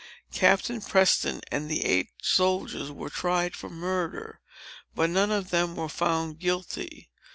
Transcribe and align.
Captain 0.33 0.81
Preston 0.81 1.41
and 1.51 1.69
the 1.69 1.85
eight 1.85 2.09
soldiers 2.23 2.89
were 2.91 3.11
tried 3.11 3.55
for 3.55 3.69
murder. 3.69 4.39
But 4.95 5.11
none 5.11 5.29
of 5.29 5.51
them 5.51 5.75
were 5.75 5.89
found 5.89 6.39
guilty. 6.39 7.11